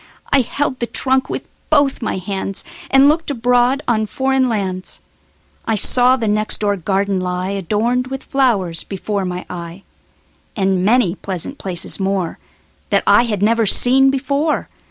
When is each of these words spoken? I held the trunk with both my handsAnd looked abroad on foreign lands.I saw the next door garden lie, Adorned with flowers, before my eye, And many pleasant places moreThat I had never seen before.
I 0.33 0.41
held 0.41 0.79
the 0.79 0.87
trunk 0.87 1.29
with 1.29 1.47
both 1.69 2.01
my 2.01 2.17
handsAnd 2.17 3.07
looked 3.07 3.29
abroad 3.29 3.83
on 3.87 4.07
foreign 4.07 4.49
lands.I 4.49 5.75
saw 5.75 6.15
the 6.15 6.27
next 6.27 6.57
door 6.61 6.75
garden 6.75 7.19
lie, 7.19 7.51
Adorned 7.51 8.07
with 8.07 8.23
flowers, 8.23 8.83
before 8.83 9.25
my 9.25 9.45
eye, 9.47 9.83
And 10.55 10.83
many 10.83 11.13
pleasant 11.13 11.59
places 11.59 11.99
moreThat 11.99 13.03
I 13.05 13.25
had 13.25 13.43
never 13.43 13.67
seen 13.67 14.09
before. 14.09 14.69